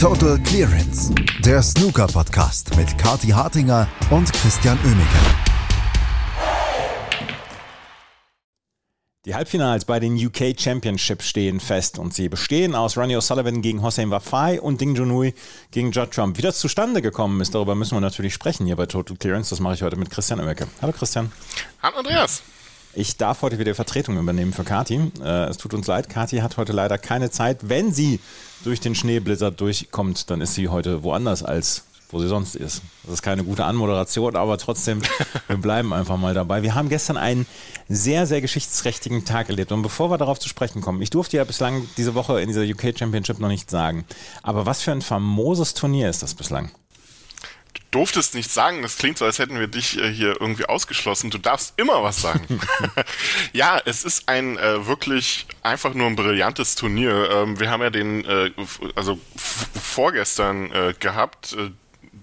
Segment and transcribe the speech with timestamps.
[0.00, 5.18] Total Clearance, der Snooker-Podcast mit Kati Hartinger und Christian Oemeke.
[9.26, 13.82] Die Halbfinals bei den UK Championship stehen fest und sie bestehen aus Ronnie O'Sullivan gegen
[13.82, 15.34] Hossein Wafai und Ding Junhui
[15.72, 16.38] gegen Judd Trump.
[16.38, 19.50] Wie das zustande gekommen ist, darüber müssen wir natürlich sprechen hier bei Total Clearance.
[19.50, 20.68] Das mache ich heute mit Christian Oemeke.
[20.80, 21.32] Hallo Christian.
[21.82, 22.44] Hallo Andreas.
[22.94, 25.12] Ich darf heute wieder Vertretung übernehmen für Kati.
[25.22, 27.68] Äh, es tut uns leid, Kati hat heute leider keine Zeit.
[27.68, 28.20] Wenn sie
[28.64, 32.82] durch den Schneeblizzard durchkommt, dann ist sie heute woanders als wo sie sonst ist.
[33.04, 35.02] Das ist keine gute Anmoderation, aber trotzdem,
[35.48, 36.62] wir bleiben einfach mal dabei.
[36.62, 37.46] Wir haben gestern einen
[37.88, 39.72] sehr, sehr geschichtsträchtigen Tag erlebt.
[39.72, 42.62] Und bevor wir darauf zu sprechen kommen, ich durfte ja bislang diese Woche in dieser
[42.62, 44.04] UK Championship noch nicht sagen.
[44.42, 46.70] Aber was für ein famoses Turnier ist das bislang?
[47.90, 48.82] Durftest nicht sagen.
[48.82, 51.30] Das klingt so, als hätten wir dich äh, hier irgendwie ausgeschlossen.
[51.30, 52.60] Du darfst immer was sagen.
[53.52, 57.30] ja, es ist ein äh, wirklich einfach nur ein brillantes Turnier.
[57.30, 58.50] Ähm, wir haben ja den, äh,
[58.94, 61.70] also vorgestern äh, gehabt, äh,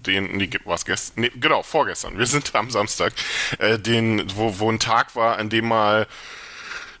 [0.06, 2.18] den, nee, was gestern, nee, genau, vorgestern.
[2.18, 3.12] Wir sind am Samstag,
[3.58, 6.06] äh, den, wo, wo ein Tag war, an dem mal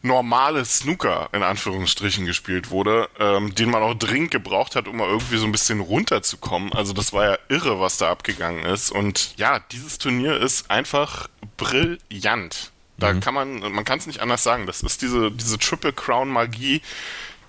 [0.02, 5.08] normales Snooker in Anführungsstrichen gespielt wurde, ähm, den man auch dringend gebraucht hat, um mal
[5.08, 6.72] irgendwie so ein bisschen runterzukommen.
[6.72, 8.90] Also das war ja irre, was da abgegangen ist.
[8.90, 12.72] Und ja, dieses Turnier ist einfach brillant.
[12.98, 13.20] Da mhm.
[13.20, 14.66] kann man, man kann es nicht anders sagen.
[14.66, 16.80] Das ist diese, diese Triple Crown Magie,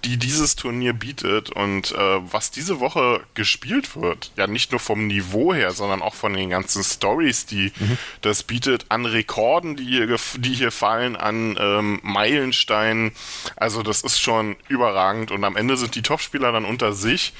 [0.07, 1.97] die dieses Turnier bietet und äh,
[2.31, 6.49] was diese Woche gespielt wird, ja nicht nur vom Niveau her, sondern auch von den
[6.49, 7.97] ganzen Stories, die mhm.
[8.21, 13.11] das bietet, an Rekorden, die hier, die hier fallen, an ähm, Meilensteinen.
[13.57, 17.33] Also das ist schon überragend und am Ende sind die Topspieler dann unter sich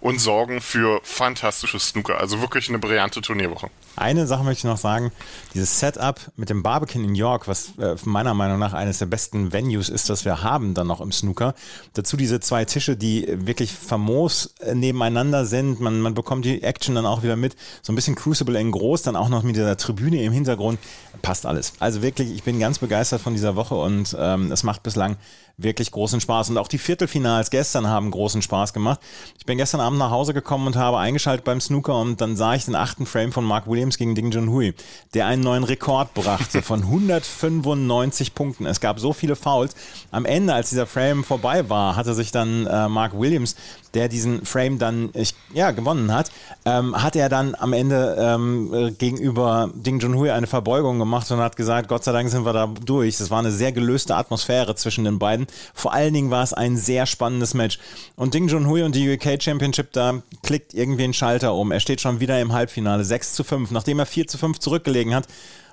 [0.00, 2.18] und sorgen für fantastisches Snooker.
[2.18, 3.70] Also wirklich eine brillante Turnierwoche.
[3.96, 5.12] Eine Sache möchte ich noch sagen,
[5.52, 9.52] dieses Setup mit dem Barbican in York, was äh, meiner Meinung nach eines der besten
[9.52, 11.54] Venues ist, das wir haben dann noch im Snooker.
[11.92, 15.80] Dazu diese zwei Tische, die wirklich famos äh, nebeneinander sind.
[15.80, 17.56] Man, man bekommt die Action dann auch wieder mit.
[17.82, 20.78] So ein bisschen Crucible in groß, dann auch noch mit dieser Tribüne im Hintergrund.
[21.20, 21.74] Passt alles.
[21.78, 25.16] Also wirklich, ich bin ganz begeistert von dieser Woche und ähm, es macht bislang
[25.62, 26.50] wirklich großen Spaß.
[26.50, 29.00] Und auch die Viertelfinals gestern haben großen Spaß gemacht.
[29.38, 32.54] Ich bin gestern Abend nach Hause gekommen und habe eingeschaltet beim Snooker und dann sah
[32.54, 34.74] ich den achten Frame von Mark Williams gegen Ding Junhui,
[35.14, 38.66] der einen neuen Rekord brachte von 195 Punkten.
[38.66, 39.74] Es gab so viele Fouls.
[40.10, 43.56] Am Ende, als dieser Frame vorbei war, hatte sich dann äh, Mark Williams
[43.94, 46.30] der diesen Frame dann ich, ja, gewonnen hat,
[46.64, 51.38] ähm, hat er dann am Ende ähm, äh, gegenüber Ding Junhui eine Verbeugung gemacht und
[51.38, 53.18] hat gesagt, Gott sei Dank sind wir da durch.
[53.18, 55.46] Das war eine sehr gelöste Atmosphäre zwischen den beiden.
[55.74, 57.78] Vor allen Dingen war es ein sehr spannendes Match.
[58.16, 61.72] Und Ding Junhui und die UK Championship, da klickt irgendwie ein Schalter um.
[61.72, 63.70] Er steht schon wieder im Halbfinale, 6 zu 5.
[63.70, 65.26] Nachdem er 4 zu 5 zurückgelegen hat,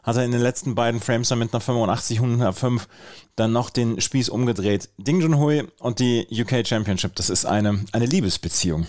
[0.07, 2.88] hat er in den letzten beiden Frames dann mit einer 85, 105
[3.35, 4.90] dann noch den Spieß umgedreht.
[4.97, 8.88] Ding Junhui und die UK Championship, das ist eine, eine Liebesbeziehung.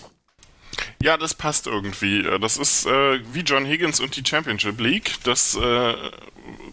[1.02, 2.22] Ja, das passt irgendwie.
[2.40, 5.14] Das ist äh, wie John Higgins und die Championship League.
[5.24, 5.94] Das äh,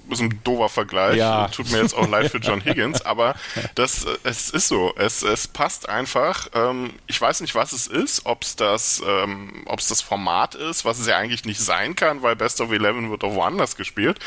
[0.09, 1.17] ist ein doofer Vergleich.
[1.17, 1.47] Ja.
[1.49, 3.35] Tut mir jetzt auch leid für John Higgins, aber
[3.75, 4.93] das, es ist so.
[4.97, 6.49] Es, es passt einfach.
[6.53, 10.55] Ähm, ich weiß nicht, was es ist, ob es das, ähm, ob es das Format
[10.55, 13.75] ist, was es ja eigentlich nicht sein kann, weil Best of Eleven wird auch woanders
[13.75, 14.19] gespielt.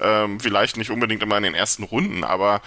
[0.00, 2.60] Ähm, vielleicht nicht unbedingt immer in den ersten Runden, aber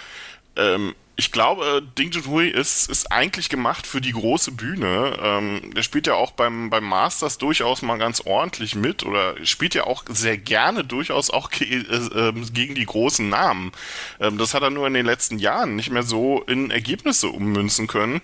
[0.56, 5.18] ähm, ich glaube, Ding Junhui ist, ist eigentlich gemacht für die große Bühne.
[5.20, 9.74] Ähm, der spielt ja auch beim, beim Masters durchaus mal ganz ordentlich mit oder spielt
[9.74, 13.72] ja auch sehr gerne durchaus auch ge äh, ähm, gegen die großen Namen.
[14.20, 17.88] Ähm, das hat er nur in den letzten Jahren nicht mehr so in Ergebnisse ummünzen
[17.88, 18.20] können.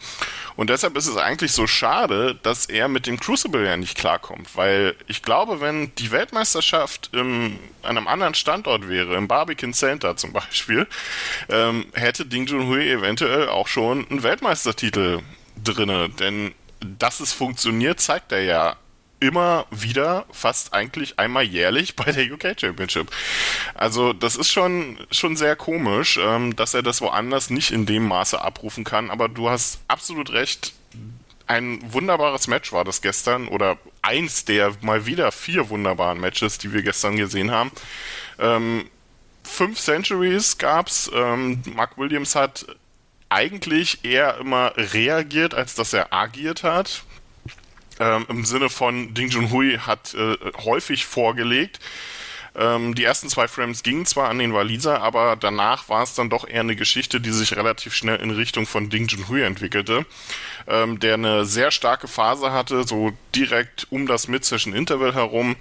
[0.55, 4.57] Und deshalb ist es eigentlich so schade, dass er mit dem Crucible ja nicht klarkommt,
[4.57, 10.17] weil ich glaube, wenn die Weltmeisterschaft im, an einem anderen Standort wäre, im Barbican Center
[10.17, 10.87] zum Beispiel,
[11.49, 15.21] ähm, hätte Ding Junhui eventuell auch schon einen Weltmeistertitel
[15.63, 16.09] drinne.
[16.09, 18.77] Denn dass es funktioniert, zeigt er ja
[19.21, 23.11] immer wieder, fast eigentlich einmal jährlich bei der UK Championship.
[23.75, 28.07] Also das ist schon, schon sehr komisch, ähm, dass er das woanders nicht in dem
[28.07, 29.11] Maße abrufen kann.
[29.11, 30.75] Aber du hast absolut recht.
[31.47, 36.73] Ein wunderbares Match war das gestern oder eins der mal wieder vier wunderbaren Matches, die
[36.73, 37.71] wir gestern gesehen haben.
[38.39, 38.89] Ähm,
[39.55, 41.11] fünf Centuries gab's.
[41.15, 42.67] Ähm, Mark Williams hat
[43.29, 47.05] eigentlich eher immer reagiert, als dass er agiert hat.
[48.01, 51.79] Ähm, Im Sinne von Ding Junhui hat äh, häufig vorgelegt.
[52.57, 56.31] Ähm, die ersten zwei Frames gingen zwar an den Waliser, aber danach war es dann
[56.31, 60.07] doch eher eine Geschichte, die sich relativ schnell in Richtung von Ding Junhui entwickelte,
[60.69, 65.57] ähm, der eine sehr starke Phase hatte, so direkt um das Mid-Session-Interval herum.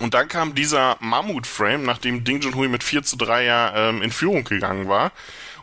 [0.00, 4.10] Und dann kam dieser Mammut-Frame, nachdem Ding Junhui mit 4 zu 3 ja ähm, in
[4.10, 5.12] Führung gegangen war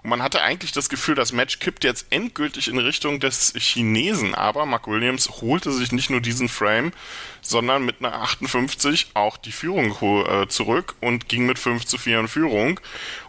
[0.08, 4.66] man hatte eigentlich das Gefühl, das Match kippt jetzt endgültig in Richtung des Chinesen, aber
[4.66, 6.94] Mark Williams holte sich nicht nur diesen Frame,
[7.42, 9.92] sondern mit einer 58 auch die Führung
[10.26, 12.80] äh, zurück und ging mit 5 zu 4 in Führung.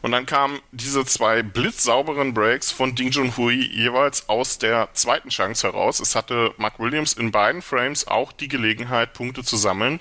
[0.02, 5.66] Und dann kamen diese zwei blitzsauberen Breaks von Ding Junhui jeweils aus der zweiten Chance
[5.66, 5.98] heraus.
[5.98, 9.98] Es hatte Mark Williams in beiden Frames auch die Gelegenheit, Punkte zu sammeln,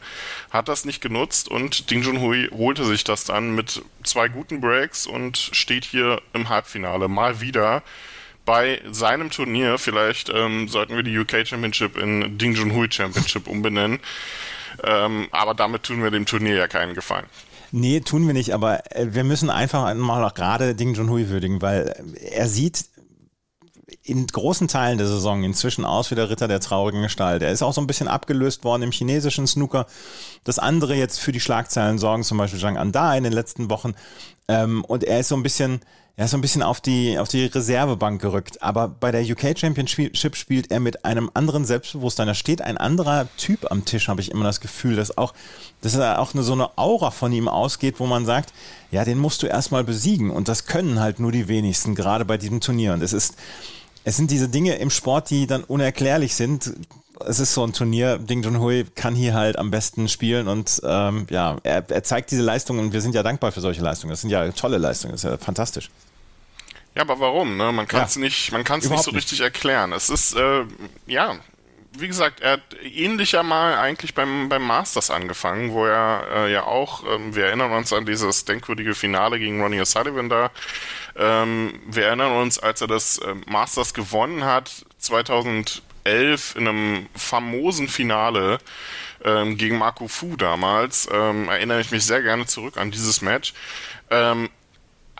[0.51, 5.07] hat das nicht genutzt und Ding Junhui holte sich das dann mit zwei guten Breaks
[5.07, 6.67] und steht hier im Halbfinale
[7.08, 7.84] mal wieder
[8.46, 9.78] bei seinem Turnier.
[9.78, 14.00] Vielleicht ähm, sollten wir die UK Championship in Ding Junhui Championship umbenennen.
[14.84, 17.25] Ähm, aber damit tun wir dem Turnier ja keinen Gefallen.
[17.72, 21.62] Nee, tun wir nicht, aber äh, wir müssen einfach mal auch gerade Ding Junhui würdigen,
[21.62, 22.86] weil er sieht
[24.04, 27.42] in großen Teilen der Saison inzwischen aus wie der Ritter der traurigen Gestalt.
[27.42, 29.86] Er ist auch so ein bisschen abgelöst worden im chinesischen Snooker.
[30.46, 33.96] Das andere jetzt für die Schlagzeilen sorgen, zum Beispiel Zhang Anda in den letzten Wochen.
[34.48, 35.81] Ähm, und er ist so ein bisschen,
[36.18, 38.64] er ist so ein bisschen auf die, auf die Reservebank gerückt.
[38.64, 42.25] Aber bei der UK Championship spielt er mit einem anderen Selbstbewusstsein.
[42.25, 45.36] Da steht ein anderer Typ am Tisch, habe ich immer das Gefühl, dass auch,
[45.81, 48.52] dass auch eine, so eine Aura von ihm ausgeht, wo man sagt,
[48.90, 50.31] ja, den musst du erstmal besiegen.
[50.31, 52.94] Und das können halt nur die wenigsten, gerade bei diesem Turnier.
[52.94, 53.36] Und es ist,
[54.04, 56.74] es sind diese Dinge im Sport, die dann unerklärlich sind.
[57.25, 61.28] Es ist so ein Turnier, Ding Junhui kann hier halt am besten spielen und ähm,
[61.30, 64.12] ja, er, er zeigt diese Leistungen und wir sind ja dankbar für solche Leistungen.
[64.12, 65.90] Das sind ja tolle Leistungen, das ist ja fantastisch.
[66.96, 67.58] Ja, aber warum?
[67.58, 67.72] Ne?
[67.72, 69.42] Man kann es ja, nicht, man kann es nicht so richtig nicht.
[69.42, 69.94] erklären.
[69.94, 70.64] Es ist äh,
[71.06, 71.38] ja,
[72.00, 76.63] wie gesagt, er hat ähnlicher mal eigentlich beim beim Masters angefangen, wo er äh, ja
[76.63, 80.52] auch, ähm, wir erinnern uns an dieses denkwürdige Finale gegen Ronnie O'Sullivan da,
[81.16, 84.86] ähm, wir erinnern uns, als er das äh, Masters gewonnen hat,
[86.07, 88.59] 2011 in einem famosen Finale
[89.24, 93.54] ähm, gegen Marco Fu damals, ähm, erinnere ich mich sehr gerne zurück an dieses Match.
[94.09, 94.50] Ähm,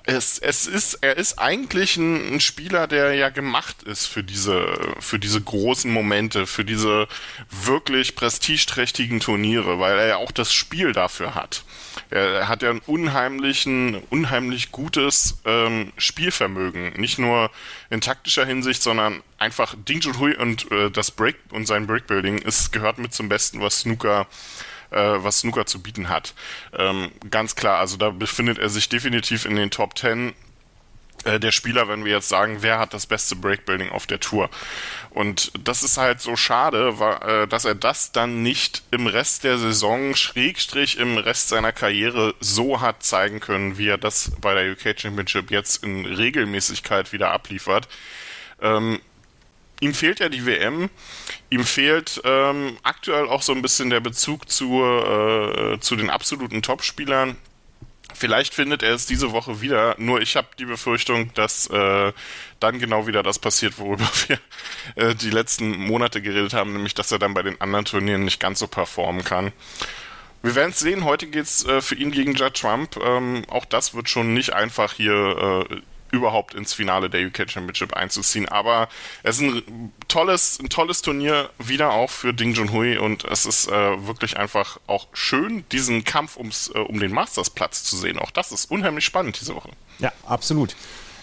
[0.08, 4.96] es, es ist, er ist eigentlich ein, ein, Spieler, der ja gemacht ist für diese,
[5.02, 7.10] für diese großen Momente, für diese
[7.50, 11.64] wirklich prestigeträchtigen Turniere, weil er ja auch das Spiel dafür hat.
[12.10, 16.94] Er hat ja ein unheimlichen, unheimlich gutes ähm, Spielvermögen.
[16.94, 17.52] Nicht nur
[17.90, 22.72] in taktischer Hinsicht, sondern einfach Ding Junhui und äh, das Break und sein Breakbuilding ist,
[22.72, 24.28] gehört mit zum Besten, was Snooker
[24.96, 26.34] was Snooker zu bieten hat.
[26.78, 30.34] Ähm, ganz klar, also da befindet er sich definitiv in den Top 10
[31.24, 34.50] äh, der Spieler, wenn wir jetzt sagen, wer hat das beste Breakbuilding auf der Tour.
[35.10, 36.94] Und das ist halt so schade,
[37.26, 42.36] äh, dass er das dann nicht im Rest der Saison, Schrägstrich im Rest seiner Karriere
[42.40, 47.32] so hat zeigen können, wie er das bei der UK Championship jetzt in Regelmäßigkeit wieder
[47.32, 47.88] abliefert.
[48.62, 49.00] Ähm,
[49.80, 50.90] ihm fehlt ja die WM,
[51.50, 56.62] ihm fehlt ähm, aktuell auch so ein bisschen der Bezug zu, äh, zu den absoluten
[56.62, 57.36] Topspielern.
[58.14, 62.14] Vielleicht findet er es diese Woche wieder, nur ich habe die Befürchtung, dass äh,
[62.60, 64.40] dann genau wieder das passiert, worüber wir
[64.96, 68.40] äh, die letzten Monate geredet haben, nämlich dass er dann bei den anderen Turnieren nicht
[68.40, 69.52] ganz so performen kann.
[70.42, 72.98] Wir werden es sehen, heute geht's äh, für ihn gegen Judd Trump.
[73.04, 75.76] Ähm, auch das wird schon nicht einfach hier äh,
[76.18, 78.48] überhaupt ins Finale der UK Championship einzuziehen.
[78.48, 78.90] Aber
[79.24, 83.68] es ist ein tolles, ein tolles Turnier wieder auch für Ding Junhui und es ist
[83.68, 88.20] äh, wirklich einfach auch schön, diesen Kampf ums, äh, um den Masters-Platz zu sehen.
[88.20, 89.70] Auch das ist unheimlich spannend diese Woche.
[90.00, 90.76] Ja, absolut.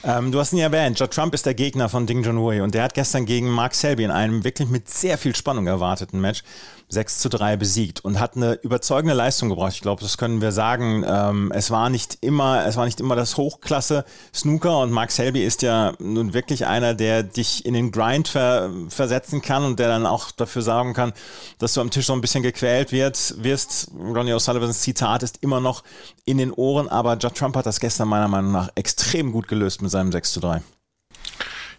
[0.06, 2.75] Ähm, du hast ihn ja erwähnt, Judd Trump ist der Gegner von Ding Junhui und
[2.75, 6.43] der hat gestern gegen Mark Selby in einem wirklich mit sehr viel Spannung erwarteten Match
[6.89, 9.73] 6 zu 3 besiegt und hat eine überzeugende Leistung gebracht.
[9.75, 11.05] Ich glaube, das können wir sagen.
[11.06, 15.44] Ähm, es war nicht immer, es war nicht immer das Hochklasse Snooker und Mark Selby
[15.44, 19.89] ist ja nun wirklich einer, der dich in den Grind ver versetzen kann und der
[19.89, 21.13] dann auch dafür sorgen kann,
[21.58, 23.91] dass du am Tisch so ein bisschen gequält wird, wirst.
[23.94, 25.82] Ronnie O'Sullivans Zitat ist immer noch
[26.25, 29.82] in den Ohren, aber Judd Trump hat das gestern meiner Meinung nach extrem gut gelöst
[29.82, 30.63] mit seinem 6 zu 3.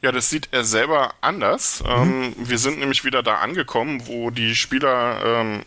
[0.01, 1.83] Ja, das sieht er selber anders.
[1.83, 1.89] Mhm.
[1.89, 5.65] Ähm, wir sind nämlich wieder da angekommen, wo die Spieler ähm,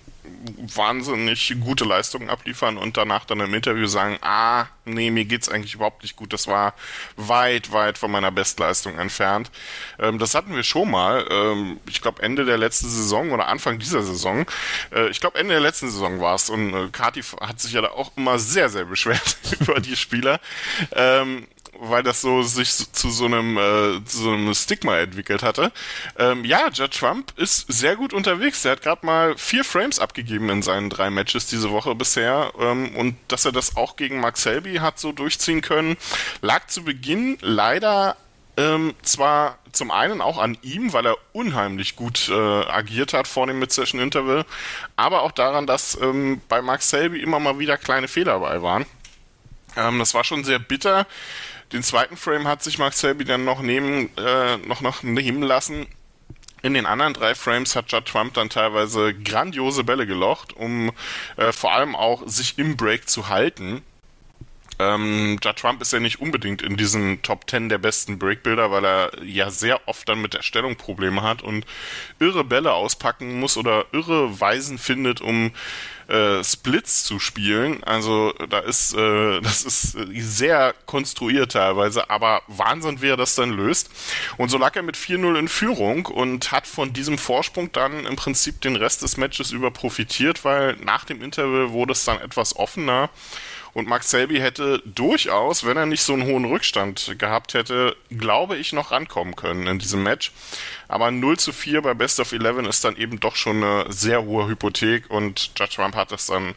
[0.76, 5.75] wahnsinnig gute Leistungen abliefern und danach dann im Interview sagen, ah, nee, mir geht's eigentlich
[5.75, 6.33] überhaupt nicht gut.
[6.33, 6.75] Das war
[7.17, 9.50] weit, weit von meiner Bestleistung entfernt.
[9.99, 11.26] Ähm, das hatten wir schon mal.
[11.31, 14.47] Ähm, ich glaube Ende der letzten Saison oder Anfang dieser Saison.
[14.93, 17.81] Äh, ich glaube Ende der letzten Saison war es und äh, Kati hat sich ja
[17.81, 20.40] da auch immer sehr, sehr beschwert über die Spieler.
[20.93, 21.47] Ähm,
[21.80, 25.73] weil das so sich zu so einem, äh, zu so einem Stigma entwickelt hatte.
[26.18, 28.64] Ähm, ja, Judge Trump ist sehr gut unterwegs.
[28.64, 32.52] Er hat gerade mal vier Frames abgegeben in seinen drei Matches diese Woche bisher.
[32.58, 35.97] Ähm, und dass er das auch gegen Mark Selby hat so durchziehen können,
[36.40, 38.16] lag zu Beginn leider
[38.56, 43.47] ähm, zwar zum einen auch an ihm, weil er unheimlich gut äh, agiert hat vor
[43.47, 44.44] dem Mid-Session Interval,
[44.97, 48.85] aber auch daran, dass ähm, bei Mark Selby immer mal wieder kleine Fehler dabei waren.
[49.76, 51.06] Ähm, das war schon sehr bitter
[51.73, 55.87] Den zweiten Frame hat sich Mark Selby dann noch nehmen, äh, noch, noch nehmen lassen.
[56.63, 60.91] In den anderen drei Frames hat Judd Trump dann teilweise grandiose Bälle gelocht, um
[61.37, 63.83] äh, vor allem auch sich im Break zu halten.
[64.81, 68.85] Ähm, Judd Trump ist ja nicht unbedingt in diesen Top 10 der besten Breakbilder, weil
[68.85, 71.67] er ja sehr oft dann mit der Stellung Probleme hat und
[72.21, 75.53] irre Bälle auspacken muss oder irre Weisen findet, um
[76.09, 77.83] äh, Splits zu spielen.
[77.85, 83.50] Also da ist äh, das ist sehr konstruiert teilweise, aber Wahnsinn, wie er das dann
[83.50, 83.91] löst.
[84.37, 88.17] Und so lag er mit 4-0 in Führung und hat von diesem Vorsprung dann im
[88.17, 92.57] Prinzip den Rest des Matches über profitiert, weil nach dem Interval wurde es dann etwas
[92.57, 93.11] offener.
[93.78, 98.56] Und Max Selby hätte durchaus, wenn er nicht so einen hohen Rückstand gehabt hätte, glaube
[98.56, 100.32] ich, noch rankommen können in diesem Match.
[100.88, 104.25] Aber 0 zu 4 bei Best of 11 ist dann eben doch schon eine sehr
[104.25, 106.56] hohe Hypothek und Judge Trump hat es dann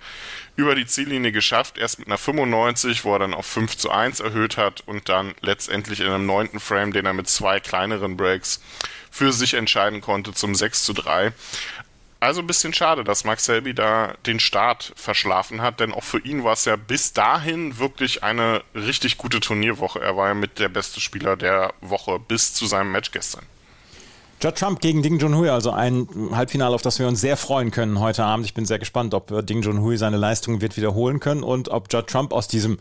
[0.55, 4.19] über die Ziellinie geschafft, erst mit einer 95, wo er dann auf 5 zu 1
[4.19, 8.61] erhöht hat und dann letztendlich in einem neunten Frame, den er mit zwei kleineren Breaks
[9.11, 11.33] für sich entscheiden konnte, zum 6 zu 3.
[12.21, 16.19] Also ein bisschen schade, dass Max Selby da den Start verschlafen hat, denn auch für
[16.19, 19.99] ihn war es ja bis dahin wirklich eine richtig gute Turnierwoche.
[19.99, 23.43] Er war ja mit der beste Spieler der Woche bis zu seinem Match gestern.
[24.39, 27.99] Judd Trump gegen Ding Junhui, also ein Halbfinale, auf das wir uns sehr freuen können
[27.99, 28.45] heute Abend.
[28.45, 31.91] Ich bin sehr gespannt, ob äh, Ding Junhui seine Leistung wird wiederholen können und ob
[31.91, 32.77] Judd Trump aus diesem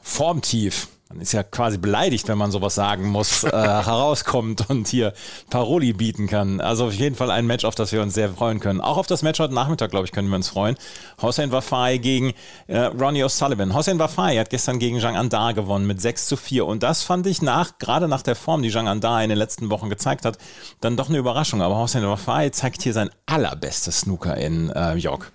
[0.00, 5.12] Formtief man ist ja quasi beleidigt, wenn man sowas sagen muss, äh, herauskommt und hier
[5.50, 6.60] Paroli bieten kann.
[6.60, 8.80] Also auf jeden Fall ein Match, auf das wir uns sehr freuen können.
[8.80, 10.76] Auch auf das Match heute Nachmittag, glaube ich, können wir uns freuen.
[11.20, 12.32] Hossein Wafai gegen
[12.66, 13.74] äh, Ronnie O'Sullivan.
[13.74, 17.26] Hossein Wafai hat gestern gegen Zhang Andar gewonnen mit 6 zu 4 und das fand
[17.26, 20.38] ich nach, gerade nach der Form, die Zhang Andar in den letzten Wochen gezeigt hat,
[20.80, 21.60] dann doch eine Überraschung.
[21.60, 25.30] Aber Hossein Wafai zeigt hier sein allerbestes Snooker in äh, York.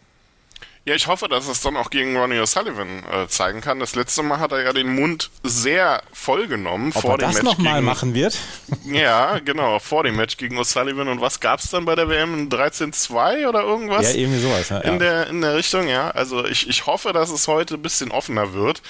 [0.87, 3.77] Ja, ich hoffe, dass es dann auch gegen Ronnie O'Sullivan äh, zeigen kann.
[3.81, 7.27] Das letzte Mal hat er ja den Mund sehr voll genommen Ob vor er dem
[7.27, 7.43] das Match.
[7.43, 8.37] nochmal gegen, machen wird?
[8.85, 11.09] Ja, genau, vor dem Match gegen O'Sullivan.
[11.09, 12.47] Und was gab's dann bei der WM?
[12.47, 14.13] 13-2 oder irgendwas?
[14.13, 14.69] Ja, irgendwie sowas.
[14.69, 16.09] Ja, in, Der, in der Richtung, ja.
[16.11, 18.81] Also ich, ich hoffe, dass es heute ein bisschen offener wird.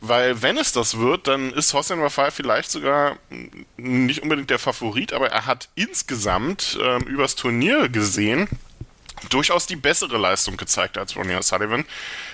[0.00, 3.16] Weil wenn es das wird, dann ist Hossein Wafai vielleicht sogar
[3.76, 8.48] nicht unbedingt der Favorit, aber er hat insgesamt ähm, übers Turnier gesehen
[9.30, 11.84] durchaus die bessere Leistung gezeigt als Ronnie O'Sullivan.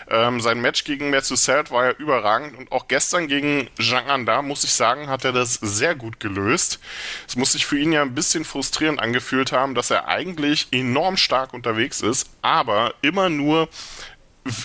[0.09, 4.65] Ähm, sein Match gegen Selt war ja überragend und auch gestern gegen Zhang Anda, muss
[4.65, 6.81] ich sagen, hat er das sehr gut gelöst.
[7.29, 11.17] Es muss sich für ihn ja ein bisschen frustrierend angefühlt haben, dass er eigentlich enorm
[11.17, 13.69] stark unterwegs ist, aber immer nur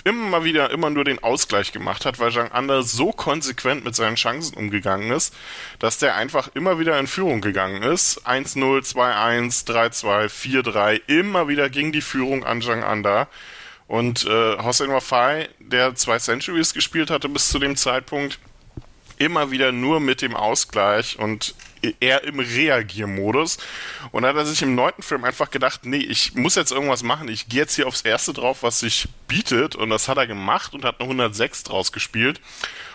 [0.04, 4.16] immer wieder immer nur den Ausgleich gemacht hat, weil Zhang Anda so konsequent mit seinen
[4.16, 5.34] Chancen umgegangen ist,
[5.78, 8.26] dass der einfach immer wieder in Führung gegangen ist.
[8.26, 13.28] 1-0, 2-1, 3-2, 4-3, immer wieder ging die Führung an Zhang Anda.
[13.86, 18.40] Und äh, Hossein Wafai, der zwei Centuries gespielt hatte bis zu dem Zeitpunkt,
[19.18, 21.54] immer wieder nur mit dem Ausgleich und
[22.00, 23.58] eher im Reagiermodus.
[24.12, 27.02] Und da hat er sich im neunten Film einfach gedacht, nee, ich muss jetzt irgendwas
[27.02, 27.28] machen.
[27.28, 29.76] Ich gehe jetzt hier aufs erste drauf, was sich bietet.
[29.76, 32.40] Und das hat er gemacht und hat eine 106 draus gespielt.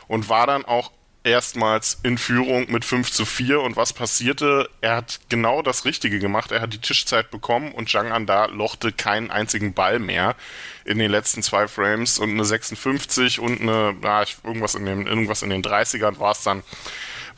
[0.08, 0.92] Und war dann auch
[1.24, 4.70] erstmals in Führung mit 5 zu 4 und was passierte?
[4.82, 6.52] Er hat genau das Richtige gemacht.
[6.52, 10.36] Er hat die Tischzeit bekommen und Zhang Anda lochte keinen einzigen Ball mehr
[10.84, 15.44] in den letzten zwei Frames und eine 56 und eine, na, irgendwas in den, irgendwas
[15.44, 16.64] in den 30ern war es dann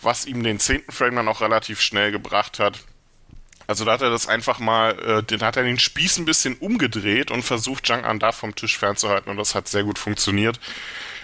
[0.03, 2.79] was ihm den zehnten Frame dann auch relativ schnell gebracht hat.
[3.67, 6.55] Also da hat er das einfach mal, äh, den hat er den Spieß ein bisschen
[6.55, 10.59] umgedreht und versucht, Zhang Anda vom Tisch fernzuhalten und das hat sehr gut funktioniert.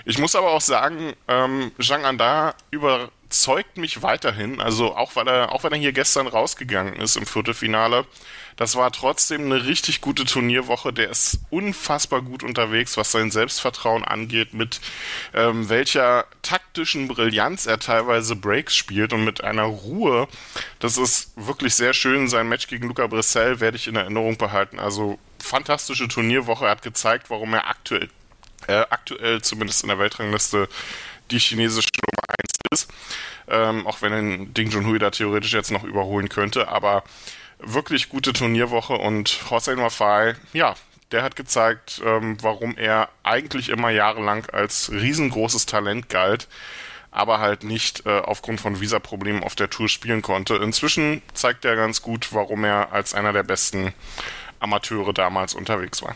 [0.06, 2.56] Ich muss aber auch sagen, ähm, Zhang Anda
[3.30, 7.28] überzeugt mich weiterhin, also auch weil er, auch wenn er hier gestern rausgegangen ist im
[7.28, 8.06] Viertelfinale,
[8.56, 10.92] das war trotzdem eine richtig gute Turnierwoche.
[10.92, 14.82] Der ist unfassbar gut unterwegs, was sein Selbstvertrauen angeht, mit
[15.36, 20.28] ähm, welcher taktischen Brillanz er teilweise Breaks spielt und mit einer Ruhe.
[20.80, 22.28] Das ist wirklich sehr schön.
[22.28, 24.80] Sein Match gegen Luca Brissell werde ich in Erinnerung behalten.
[24.80, 26.66] Also fantastische Turnierwoche.
[26.66, 28.10] Er hat gezeigt, warum er aktuell,
[28.68, 30.68] äh, aktuell zumindest in der Weltrangliste
[31.32, 32.92] die chinesische Nummer 1 ist.
[33.48, 36.68] Ähm, auch wenn Ding Junhui da theoretisch jetzt noch überholen könnte.
[36.68, 37.04] Aber
[37.58, 40.76] wirklich gute Turnierwoche und Hossein Wafai, ja,
[41.12, 46.48] der hat gezeigt, ähm, warum er eigentlich immer jahrelang als riesengroßes Talent galt,
[47.10, 50.56] aber halt nicht äh, aufgrund von Visaproblemen auf der Tour spielen konnte.
[50.58, 53.94] Inzwischen zeigt er ganz gut, warum er als einer der besten
[54.60, 56.16] Amateure damals unterwegs war.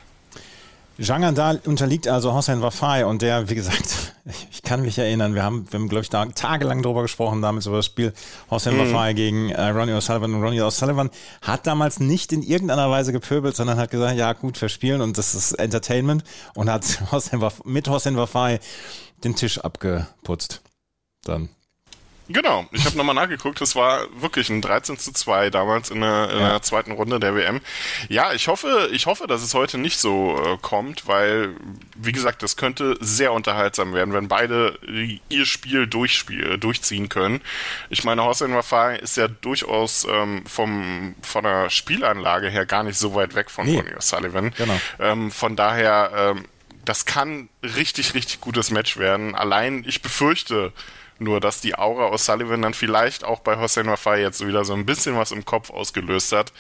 [1.02, 4.14] Zhang Anda unterliegt also Hossein Wafai und der, wie gesagt,
[4.52, 7.66] ich kann mich erinnern, wir haben, wir haben glaube ich, da tagelang drüber gesprochen, damals
[7.66, 8.14] über das Spiel
[8.52, 8.92] Hossein mhm.
[8.92, 11.10] Wafai gegen äh, Ronnie O'Sullivan und Ronnie O'Sullivan
[11.42, 15.34] hat damals nicht in irgendeiner Weise gepöbelt, sondern hat gesagt, ja gut, verspielen und das
[15.34, 16.24] ist Entertainment
[16.54, 18.60] und hat Hossein mit Hossein Wafai
[19.24, 20.62] den Tisch abgeputzt.
[21.24, 21.50] Dann
[22.30, 26.30] Genau, ich habe nochmal nachgeguckt, es war wirklich ein 13 zu 2 damals in der,
[26.32, 27.60] in der, zweiten Runde der WM.
[28.08, 31.56] Ja, ich hoffe, ich hoffe, dass es heute nicht so äh, kommt, weil,
[31.98, 34.80] wie gesagt, das könnte sehr unterhaltsam werden, wenn beide
[35.28, 37.42] ihr Spiel durchspiel, durchziehen können.
[37.90, 42.98] Ich meine, Hossein Wafai ist ja durchaus ähm, vom, von der Spielanlage her gar nicht
[42.98, 43.76] so weit weg von nee.
[43.76, 44.56] Ronnie O'Sullivan.
[44.56, 44.80] Genau.
[45.00, 46.46] Ähm, von daher, ähm,
[46.86, 49.36] das kann richtig, richtig gutes Match werden.
[49.36, 50.72] Allein, ich befürchte,
[51.20, 54.74] nur, dass die Aura aus Sullivan dann vielleicht auch bei Hossein Wafai jetzt wieder so
[54.74, 56.52] ein bisschen was im Kopf ausgelöst hat.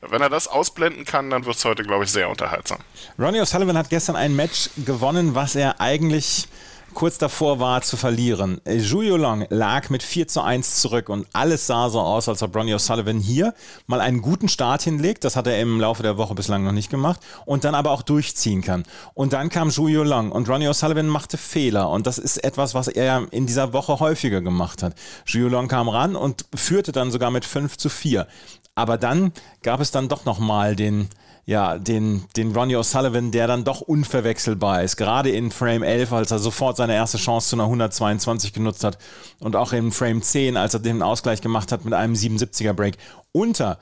[0.00, 2.78] Wenn er das ausblenden kann, dann wird es heute, glaube ich, sehr unterhaltsam.
[3.18, 6.48] Ronnie O'Sullivan hat gestern ein Match gewonnen, was er eigentlich
[6.96, 8.58] kurz davor war zu verlieren.
[8.64, 12.56] Zhu Long lag mit 4 zu 1 zurück und alles sah so aus, als ob
[12.56, 13.52] Ronnie O'Sullivan hier
[13.86, 15.22] mal einen guten Start hinlegt.
[15.22, 17.20] Das hat er im Laufe der Woche bislang noch nicht gemacht.
[17.44, 18.84] Und dann aber auch durchziehen kann.
[19.12, 21.90] Und dann kam Zhu Long und Ronnie O'Sullivan machte Fehler.
[21.90, 24.94] Und das ist etwas, was er in dieser Woche häufiger gemacht hat.
[25.26, 28.26] Zhu Long kam ran und führte dann sogar mit 5 zu 4.
[28.74, 31.10] Aber dann gab es dann doch nochmal den,
[31.48, 34.96] ja, den, den Ronnie O'Sullivan, der dann doch unverwechselbar ist.
[34.96, 38.98] Gerade in Frame 11, als er sofort seine erste Chance zu einer 122 genutzt hat.
[39.38, 42.96] Und auch in Frame 10, als er den Ausgleich gemacht hat mit einem 77er Break.
[43.30, 43.78] Unter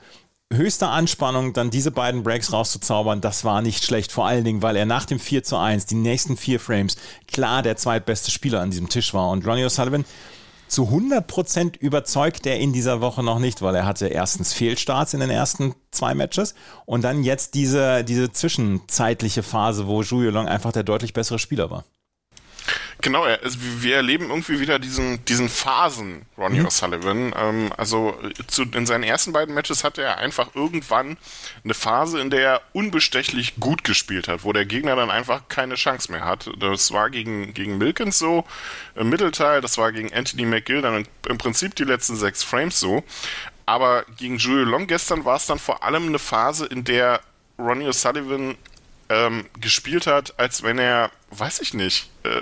[0.53, 4.11] höchster Anspannung dann diese beiden Breaks rauszuzaubern, das war nicht schlecht.
[4.11, 7.63] Vor allen Dingen, weil er nach dem 4 zu 1, die nächsten vier Frames, klar
[7.63, 9.31] der zweitbeste Spieler an diesem Tisch war.
[9.31, 10.05] Und Ronnie O'Sullivan
[10.67, 15.19] zu 100% überzeugt er in dieser Woche noch nicht, weil er hatte erstens Fehlstarts in
[15.19, 16.55] den ersten zwei Matches
[16.85, 21.69] und dann jetzt diese, diese zwischenzeitliche Phase, wo Zhu Long einfach der deutlich bessere Spieler
[21.69, 21.85] war.
[23.01, 26.67] Genau, wir erleben irgendwie wieder diesen, diesen Phasen Ronnie mhm.
[26.67, 27.33] O'Sullivan.
[27.37, 28.17] Ähm, also
[28.47, 31.17] zu, in seinen ersten beiden Matches hatte er einfach irgendwann
[31.63, 35.75] eine Phase, in der er unbestechlich gut gespielt hat, wo der Gegner dann einfach keine
[35.75, 36.49] Chance mehr hat.
[36.59, 38.45] Das war gegen, gegen Milkins so
[38.95, 43.03] im Mittelteil, das war gegen Anthony McGill dann im Prinzip die letzten sechs Frames so.
[43.65, 47.21] Aber gegen Julio Long gestern war es dann vor allem eine Phase, in der
[47.57, 48.55] Ronnie O'Sullivan
[49.09, 52.41] ähm, gespielt hat, als wenn er, weiß ich nicht, äh,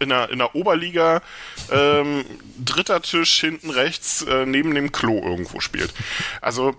[0.00, 1.22] in der, in der Oberliga
[1.70, 2.24] ähm,
[2.58, 5.94] dritter Tisch hinten rechts äh, neben dem Klo irgendwo spielt.
[6.40, 6.74] Also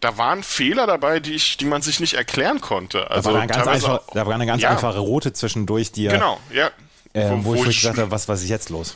[0.00, 3.10] da waren Fehler dabei, die ich, die man sich nicht erklären konnte.
[3.10, 6.06] Also da war eine ganz, einfach, da war eine ganz ja, einfache rote zwischendurch, die
[6.06, 6.70] genau, ja.
[7.12, 8.94] Äh, wo, wo, wo, ich gesagt habe, was, was ist jetzt los?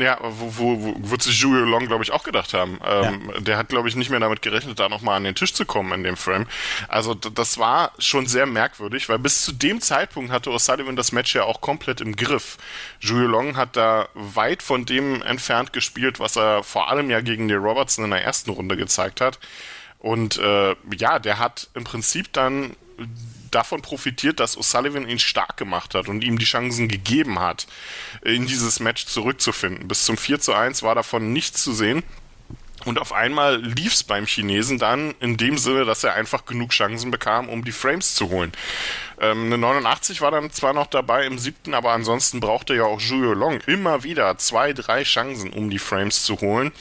[0.00, 2.80] Ja, wo, wo, wo wird sich Julio Long, glaube ich, auch gedacht haben.
[2.84, 3.40] Ähm, ja.
[3.40, 5.92] Der hat, glaube ich, nicht mehr damit gerechnet, da nochmal an den Tisch zu kommen
[5.92, 6.46] in dem Frame.
[6.88, 11.34] Also das war schon sehr merkwürdig, weil bis zu dem Zeitpunkt hatte O'Sullivan das Match
[11.34, 12.58] ja auch komplett im Griff.
[13.00, 17.48] Julio Long hat da weit von dem entfernt gespielt, was er vor allem ja gegen
[17.48, 19.38] die Robertson in der ersten Runde gezeigt hat.
[19.98, 22.76] Und äh, ja, der hat im Prinzip dann
[23.54, 27.66] davon profitiert, dass O'Sullivan ihn stark gemacht hat und ihm die Chancen gegeben hat,
[28.22, 29.88] in dieses Match zurückzufinden.
[29.88, 32.02] Bis zum 4 zu 1 war davon nichts zu sehen.
[32.84, 36.70] Und auf einmal lief es beim Chinesen dann in dem Sinne, dass er einfach genug
[36.70, 38.52] Chancen bekam, um die Frames zu holen.
[39.20, 43.00] Ähm, eine 89 war dann zwar noch dabei im siebten, aber ansonsten brauchte ja auch
[43.00, 46.72] Julio Long immer wieder zwei, drei Chancen, um die Frames zu holen.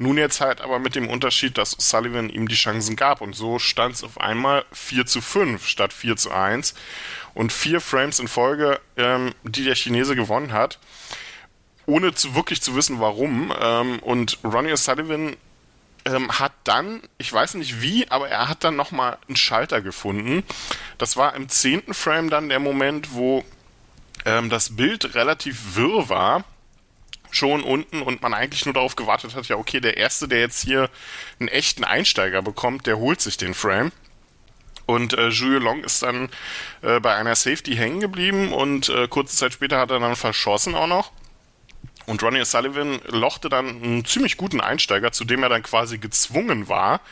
[0.00, 3.58] Nun jetzt halt aber mit dem Unterschied, dass Sullivan ihm die Chancen gab und so
[3.58, 6.74] stand es auf einmal 4 zu 5 statt 4 zu 1
[7.34, 10.78] und vier Frames in Folge, ähm, die der Chinese gewonnen hat,
[11.86, 13.52] ohne zu wirklich zu wissen, warum.
[13.60, 15.36] Ähm, und Ronnie O'Sullivan
[16.04, 20.44] ähm, hat dann, ich weiß nicht wie, aber er hat dann nochmal einen Schalter gefunden.
[20.96, 23.44] Das war im zehnten Frame dann der Moment, wo
[24.24, 26.44] ähm, das Bild relativ wirr war
[27.30, 30.64] schon unten und man eigentlich nur darauf gewartet hat, ja, okay, der Erste, der jetzt
[30.64, 30.90] hier
[31.38, 33.92] einen echten Einsteiger bekommt, der holt sich den Frame.
[34.86, 36.30] Und äh, Julio Long ist dann
[36.80, 40.74] äh, bei einer Safety hängen geblieben und äh, kurze Zeit später hat er dann verschossen
[40.74, 41.12] auch noch.
[42.06, 46.68] Und Ronnie Sullivan lochte dann einen ziemlich guten Einsteiger, zu dem er dann quasi gezwungen
[46.68, 47.02] war,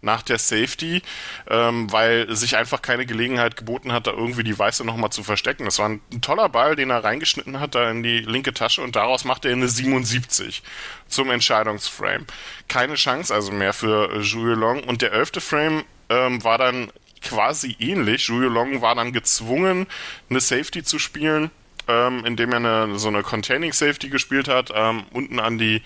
[0.00, 1.02] nach der Safety,
[1.48, 5.64] ähm, weil sich einfach keine Gelegenheit geboten hat, da irgendwie die Weiße nochmal zu verstecken.
[5.64, 8.96] Das war ein, toller Ball, den er reingeschnitten hat, da in die linke Tasche und
[8.96, 10.62] daraus macht er eine 77
[11.08, 12.26] zum Entscheidungsframe.
[12.68, 16.90] Keine Chance also mehr für Julio Long und der elfte Frame ähm, war dann
[17.22, 18.26] quasi ähnlich.
[18.28, 19.86] Julio Long war dann gezwungen,
[20.28, 21.50] eine Safety zu spielen
[21.88, 25.82] ähm, indem er eine, so eine Containing Safety gespielt hat, ähm, unten an die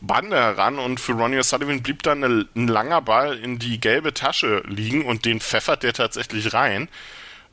[0.00, 4.14] Bande heran und für Ronnie O'Sullivan blieb dann eine, ein langer Ball in die gelbe
[4.14, 6.88] Tasche liegen und den pfeffert der tatsächlich rein.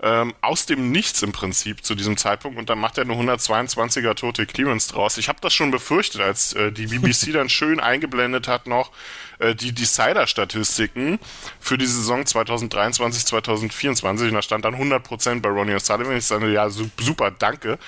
[0.02, 4.16] Ähm, aus dem Nichts im Prinzip zu diesem Zeitpunkt und dann macht er eine 122er
[4.16, 5.18] tote Clearance draus.
[5.18, 8.92] Ich habe das schon befürchtet, als äh, die BBC dann schön eingeblendet hat noch,
[9.40, 11.20] äh, die Decider-Statistiken
[11.60, 16.16] für die Saison 2023, 2024 und da stand dann 100% bei Ronnie O'Sullivan.
[16.18, 17.80] Ich sage, ja, super, danke.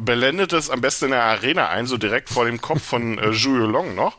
[0.00, 3.30] Blendet es am besten in der Arena ein, so direkt vor dem Kopf von äh,
[3.30, 4.18] Julio Long noch,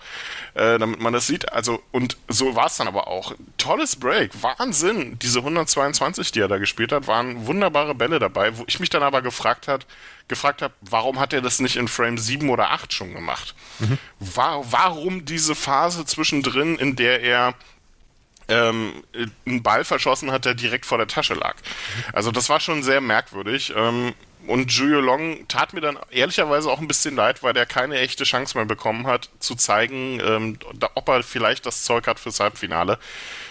[0.56, 1.52] äh, damit man das sieht.
[1.54, 3.34] Also, und so war es dann aber auch.
[3.58, 5.18] Tolles Break, Wahnsinn.
[5.20, 9.04] Diese 122, die er da gespielt hat, waren wunderbare Bälle dabei, wo ich mich dann
[9.04, 9.86] aber gefragt hat,
[10.30, 13.56] gefragt habe, warum hat er das nicht in Frame 7 oder 8 schon gemacht?
[13.80, 13.98] Mhm.
[14.20, 17.56] War, warum diese Phase zwischendrin, in der er
[18.48, 19.04] ähm,
[19.46, 21.56] einen Ball verschossen hat, der direkt vor der Tasche lag?
[22.14, 23.74] Also das war schon sehr merkwürdig.
[23.76, 24.14] Ähm,
[24.48, 28.24] und Julio Long tat mir dann ehrlicherweise auch ein bisschen leid, weil der keine echte
[28.24, 30.58] Chance mehr bekommen hat, zu zeigen, ähm,
[30.96, 32.98] ob er vielleicht das Zeug hat fürs Halbfinale.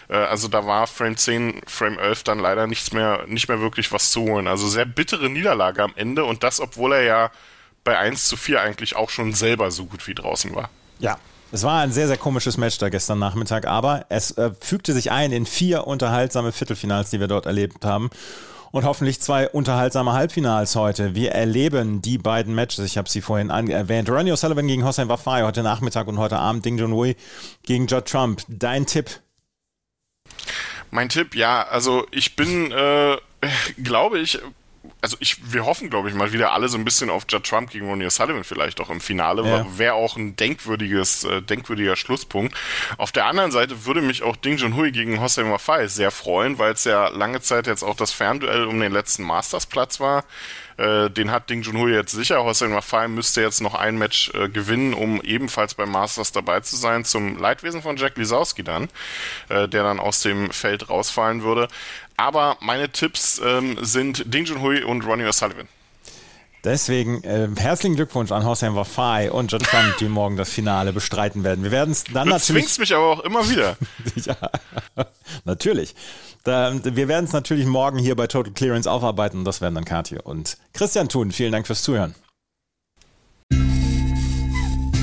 [0.09, 3.93] Äh, also da war Frame 10, Frame 11 dann leider nichts mehr, nicht mehr wirklich
[3.93, 4.47] was zu holen.
[4.47, 7.31] Also sehr bittere Niederlage am Ende und das, obwohl er ja
[7.85, 10.71] bei 1 zu 4 eigentlich auch schon selber so gut wie draußen war.
[10.99, 11.19] Ja,
[11.53, 15.11] es war ein sehr, sehr komisches Match da gestern Nachmittag, aber es äh, fügte sich
[15.11, 18.11] ein in vier unterhaltsame Viertelfinals, die wir dort erlebt haben
[18.71, 21.15] und hoffentlich zwei unterhaltsame Halbfinals heute.
[21.15, 22.85] Wir erleben die beiden Matches.
[22.85, 24.11] Ich habe sie vorhin erwähnt.
[24.11, 27.17] Ronnie O'Sullivan gegen Hossein Wafai heute Nachmittag und heute Abend Ding Junhui
[27.63, 28.43] gegen Judd Trump.
[28.49, 29.21] Dein Tipp?
[30.91, 33.17] Mein Tipp, ja, also ich bin, äh,
[33.83, 34.39] glaube ich,
[35.01, 37.71] also ich, wir hoffen, glaube ich, mal wieder alle so ein bisschen auf Judd Trump
[37.71, 39.47] gegen Ronnie O'Sullivan vielleicht auch im Finale.
[39.47, 39.67] Ja.
[39.79, 42.57] Wäre auch ein denkwürdiges, äh, denkwürdiger Schlusspunkt.
[42.97, 46.73] Auf der anderen Seite würde mich auch Ding Junhui gegen Hossein Wafai sehr freuen, weil
[46.73, 50.25] es ja lange Zeit jetzt auch das Fernduell um den letzten Masters-Platz war.
[50.79, 52.45] Äh, den hat Ding Junhui jetzt sicher.
[52.45, 56.77] Hossein Wafai müsste jetzt noch ein Match äh, gewinnen, um ebenfalls beim Masters dabei zu
[56.77, 58.89] sein, zum Leidwesen von Jack Lisowski dann,
[59.49, 61.69] äh, der dann aus dem Feld rausfallen würde.
[62.19, 65.69] Aber meine Tipps ähm, sind Ding Junhui und Ronnie O'Sullivan.
[66.65, 71.45] Deswegen äh, herzlichen Glückwunsch an Hossein Wafai und John Trump, die morgen das Finale bestreiten
[71.45, 71.63] werden.
[71.63, 72.47] Wir werden es dann du natürlich.
[72.47, 73.77] Du zwingst mich aber auch immer wieder.
[74.17, 74.37] ja,
[75.45, 75.95] natürlich.
[76.43, 79.85] Da, wir werden es natürlich morgen hier bei Total Clearance aufarbeiten und das werden dann
[79.85, 81.31] Katja und Christian tun.
[81.31, 82.17] Vielen Dank fürs Zuhören.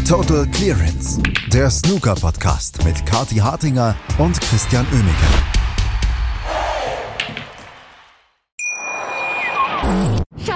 [0.07, 5.64] Total Clearance, der Snooker-Podcast mit Kati Hartinger und Christian Oemeke.